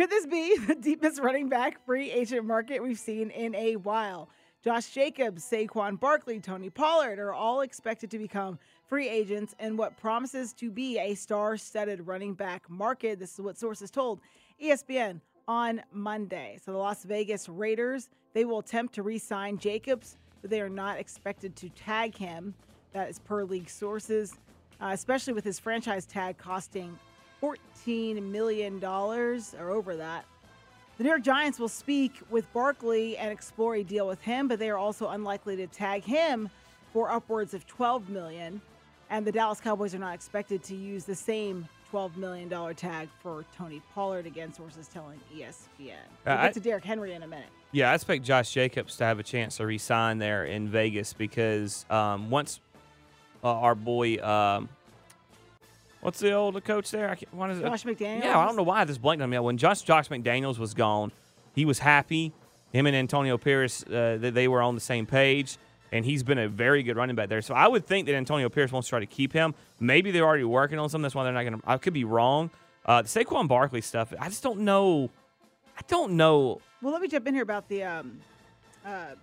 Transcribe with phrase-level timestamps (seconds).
[0.00, 4.30] Could this be the deepest running back free agent market we've seen in a while?
[4.64, 9.98] Josh Jacobs, Saquon Barkley, Tony Pollard are all expected to become free agents in what
[9.98, 13.18] promises to be a star studded running back market.
[13.18, 14.20] This is what sources told
[14.58, 16.58] ESPN on Monday.
[16.64, 20.70] So the Las Vegas Raiders, they will attempt to re sign Jacobs, but they are
[20.70, 22.54] not expected to tag him.
[22.94, 24.32] That is per league sources,
[24.80, 26.98] uh, especially with his franchise tag costing
[27.42, 30.24] $14 million or over that.
[30.98, 34.58] The New York Giants will speak with Barkley and explore a deal with him, but
[34.58, 36.50] they are also unlikely to tag him
[36.92, 38.60] for upwards of 12 million.
[39.08, 43.44] And the Dallas Cowboys are not expected to use the same $12 million tag for
[43.56, 45.94] Tony Pollard, again, sources telling ESPN.
[46.26, 47.48] We'll Uh, get to Derrick Henry in a minute.
[47.72, 51.86] Yeah, I expect Josh Jacobs to have a chance to re-sign there in Vegas because
[51.90, 52.60] um, once
[53.42, 54.68] uh, our boy, um,
[56.00, 57.10] what's the old coach there?
[57.10, 57.62] I can't, what is it?
[57.62, 58.24] Josh McDaniels?
[58.24, 59.38] Yeah, I don't know why this blanked on me.
[59.38, 61.12] When Josh Josh McDaniels was gone,
[61.54, 62.32] he was happy.
[62.72, 65.58] Him and Antonio Pierce, uh, they, they were on the same page,
[65.90, 67.42] and he's been a very good running back there.
[67.42, 69.54] So I would think that Antonio Pierce wants to try to keep him.
[69.80, 71.02] Maybe they're already working on something.
[71.02, 71.62] That's why they're not going to.
[71.68, 72.50] I could be wrong.
[72.86, 75.10] Uh, the Saquon Barkley stuff, I just don't know.
[75.76, 76.60] I don't know.
[76.80, 78.20] Well, let me jump in here about the um,
[78.86, 79.14] uh,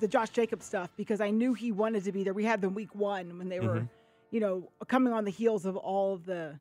[0.00, 2.32] the Josh Jacobs stuff because I knew he wanted to be there.
[2.34, 3.88] We had them week one when they were, Mhm.
[4.34, 6.58] You know, coming on the heels of all of the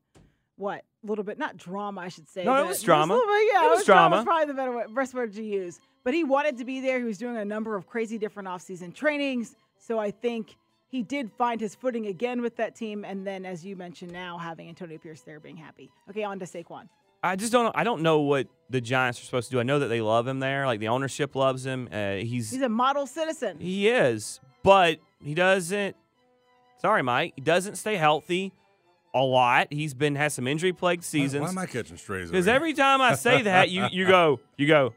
[0.57, 2.43] what a little bit not drama I should say.
[2.45, 3.15] No, it was drama.
[3.15, 4.17] little bit- yeah, It was drama.
[4.17, 4.23] drama.
[4.25, 5.79] probably the better word, best word to use.
[6.03, 6.99] But he wanted to be there.
[6.99, 9.55] He was doing a number of crazy different offseason trainings.
[9.79, 10.55] So I think
[10.87, 13.03] he did find his footing again with that team.
[13.03, 15.89] And then, as you mentioned, now having Antonio Pierce there being happy.
[16.11, 16.87] Okay, on to Saquon.
[17.23, 17.71] I just don't.
[17.75, 19.59] I don't know what the Giants are supposed to do.
[19.59, 20.67] I know that they love him there.
[20.67, 21.87] Like the ownership loves him.
[21.91, 23.57] Uh, he's He's a model citizen.
[23.59, 25.95] he is, but he doesn't.
[26.83, 27.33] Sorry, Mike.
[27.35, 28.51] He doesn't stay healthy
[29.13, 29.67] a lot.
[29.71, 31.43] He's been has some injury plagued seasons.
[31.43, 32.29] why am I catching strays?
[32.29, 34.93] Because every time I say that, you you go you go,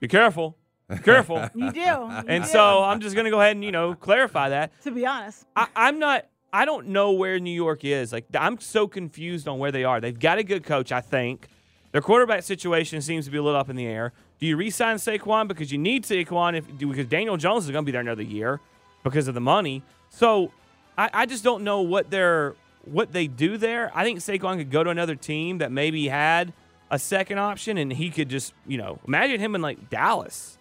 [0.00, 0.56] be careful,
[0.88, 1.48] be careful.
[1.54, 1.80] You do.
[1.80, 1.86] You
[2.28, 2.50] and do.
[2.50, 4.72] so I'm just gonna go ahead and you know clarify that.
[4.82, 6.26] to be honest, I, I'm not.
[6.52, 8.12] I don't know where New York is.
[8.12, 10.00] Like I'm so confused on where they are.
[10.00, 11.46] They've got a good coach, I think.
[11.92, 14.12] Their quarterback situation seems to be a little up in the air.
[14.38, 17.86] Do you re-sign Saquon because you need Saquon if because Daniel Jones is going to
[17.86, 18.60] be there another year
[19.02, 19.82] because of the money?
[20.08, 20.52] So
[21.00, 23.90] I, I just don't know what they're what they do there.
[23.94, 26.52] I think Saquon could go to another team that maybe had
[26.90, 30.58] a second option and he could just you know imagine him in like Dallas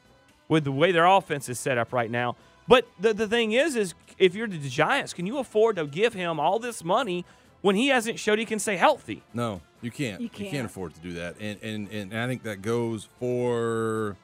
[0.47, 2.35] with the way their offense is set up right now.
[2.67, 6.13] But the, the thing is, is if you're the Giants, can you afford to give
[6.13, 7.25] him all this money
[7.61, 9.23] when he hasn't showed he can stay healthy?
[9.33, 10.21] No, you can't.
[10.21, 10.51] You You can't.
[10.51, 10.65] can't.
[10.67, 11.35] afford to do that.
[11.39, 14.15] And, and and I think that goes for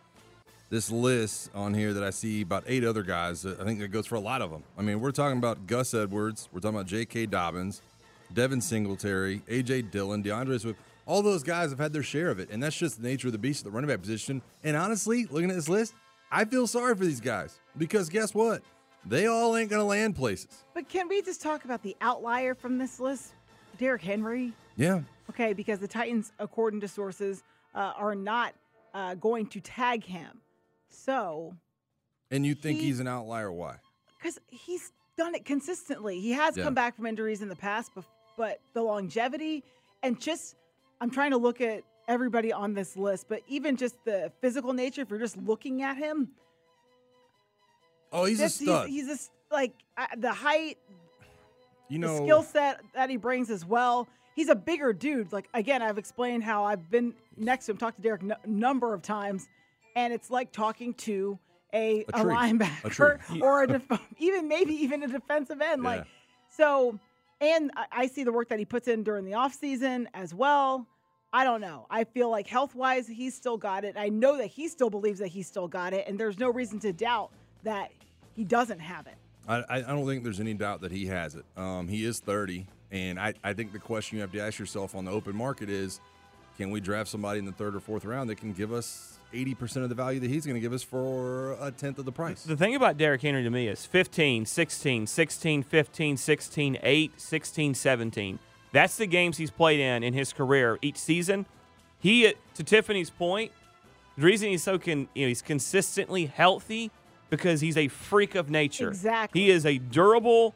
[0.76, 3.46] this list on here that I see about eight other guys.
[3.46, 4.62] I think that goes for a lot of them.
[4.78, 6.50] I mean, we're talking about Gus Edwards.
[6.52, 7.28] We're talking about J.K.
[7.28, 7.82] Dobbins,
[8.34, 9.84] Devin Singletary, A.J.
[9.84, 10.78] Dillon, D'Andre Swift.
[11.06, 13.32] All those guys have had their share of it, and that's just the nature of
[13.32, 14.42] the beast at the running back position.
[14.66, 15.94] And honestly, looking at this list,
[16.30, 18.62] I feel sorry for these guys because guess what?
[19.06, 20.66] They all ain't going to land places.
[20.74, 23.32] but can we just talk about the outlier from this list,
[23.78, 24.52] Derrick Henry?
[24.76, 25.04] Yeah.
[25.30, 27.44] Okay, because the Titans, according to sources,
[27.74, 28.54] uh, are not
[28.94, 30.42] uh, going to tag him.
[30.96, 31.56] So,
[32.32, 33.52] And you think He- he's an outlier?
[33.52, 33.78] Why?
[34.18, 36.64] because he's done it consistently, he has Yeah.
[36.64, 38.06] come back from injuries in the past, bef-
[38.38, 39.64] but the longevity
[40.02, 40.56] and just,
[41.00, 45.02] I'm trying to look at everybody on this list, but even just the physical nature,
[45.04, 46.32] if you're just looking at him,
[48.12, 48.90] Oh, he's this- a stud.
[48.90, 50.78] He's, he's just like uh, the height,
[51.88, 54.08] you the know, skill set that he brings as well.
[54.36, 55.32] He's a bigger dude.
[55.32, 58.94] Like again, I've explained how I've been next to him, talked to Derrick a number
[58.94, 59.48] of times,
[59.96, 61.40] and it's like talking to
[61.74, 62.34] a, A a, tree.
[62.34, 65.84] A linebacker or a def- even maybe even a defensive end.
[65.84, 65.90] Yeah.
[65.90, 66.06] Like
[66.50, 67.00] so,
[67.42, 70.88] and I, see the work that he puts in during the off season as well.
[71.34, 71.86] I don't know.
[71.90, 73.96] I feel like health wise, he's still got it.
[73.98, 76.80] I know that he still believes that he's still got it, and there's no reason
[76.80, 77.32] to doubt
[77.64, 77.92] that
[78.36, 79.16] he doesn't have it.
[79.48, 81.44] I, I don't think there's any doubt that he has it.
[81.58, 84.96] Um, he is 30, and I, I think the question you have to ask yourself
[84.96, 86.00] on the open market is
[86.58, 89.84] can we draft somebody in the third or fourth round that can give us 80%
[89.84, 92.44] of the value that he's going to give us for a tenth of the price?
[92.44, 97.74] The thing about Derrick Henry to me is 15, 16, 16, 15, 16, 8, 16,
[97.74, 98.40] 17.
[98.72, 101.46] That's the games he's played in in his career each season.
[102.00, 103.52] He, to Tiffany's point,
[104.18, 106.92] the reason he's so con, you know, he's consistently healthy
[107.30, 108.90] because he's a freak of nature.
[108.90, 109.42] Exactly.
[109.42, 110.56] He is a durable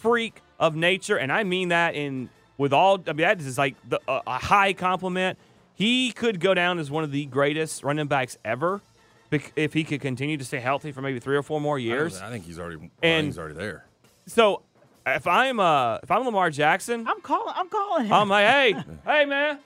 [0.00, 2.28] freak of nature, and I mean that in
[2.60, 3.02] with all.
[3.06, 5.38] I mean that is like the, a, a high compliment.
[5.74, 8.82] He could go down as one of the greatest running backs ever
[9.56, 12.18] if he could continue to stay healthy for maybe three or four more years.
[12.18, 12.90] don't- I think he's already.
[13.02, 13.86] And- he's already there.
[14.26, 14.62] So
[15.06, 17.54] if I'm uh if I'm Lamar Jackson, I'm calling.
[17.56, 18.12] I'm calling him.
[18.12, 18.74] I'm like, hey,
[19.06, 19.58] hey man,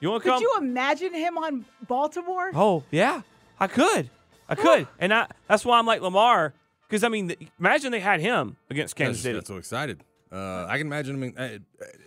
[0.00, 0.38] you want to come?
[0.38, 2.52] Could you imagine him on Baltimore?
[2.54, 3.22] Oh yeah,
[3.58, 4.08] I could,
[4.48, 6.54] I could, and I that's why I'm like Lamar
[6.88, 9.34] because I mean, imagine they had him against Kansas That's, City.
[9.34, 10.04] that's so excited.
[10.32, 11.16] Uh, I can imagine.
[11.16, 11.64] I mean,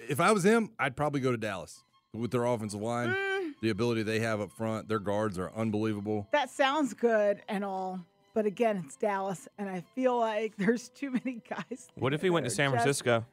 [0.09, 1.83] if I was him, I'd probably go to Dallas
[2.13, 3.53] with their offensive line, Mm.
[3.61, 4.87] the ability they have up front.
[4.87, 6.27] Their guards are unbelievable.
[6.31, 7.99] That sounds good and all,
[8.33, 11.87] but again, it's Dallas, and I feel like there's too many guys.
[11.95, 13.25] What if he went to San are just- Francisco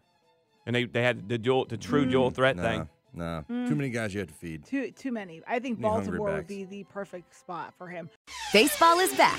[0.67, 2.89] and they they had the dual, the true dual threat Nah, thing?
[3.15, 3.43] Nah.
[3.43, 3.69] Mm.
[3.69, 4.65] Too many guys you have to feed.
[4.65, 5.43] Too too many.
[5.47, 8.11] I think Need Baltimore would be the perfect spot for him.
[8.53, 9.39] Baseball is back,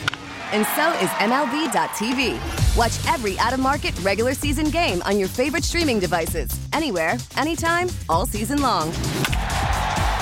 [0.51, 2.77] and so is MLB.tv.
[2.77, 7.87] Watch every out of market regular season game on your favorite streaming devices, anywhere, anytime,
[8.09, 8.91] all season long.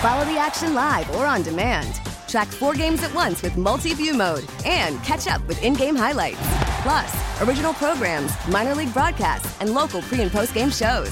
[0.01, 2.01] Follow the action live or on demand.
[2.27, 5.95] Track four games at once with multi view mode and catch up with in game
[5.95, 6.39] highlights.
[6.81, 11.11] Plus, original programs, minor league broadcasts, and local pre and post game shows.